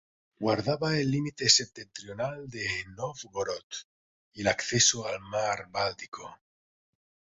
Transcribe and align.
Guardaba 0.39 0.97
el 0.97 1.11
límite 1.11 1.47
septentrional 1.47 2.49
de 2.49 2.65
Nóvgorod 2.97 3.67
y 4.33 4.41
el 4.41 4.47
acceso 4.47 5.05
al 5.07 5.19
mar 5.19 5.67
Báltico. 5.69 6.39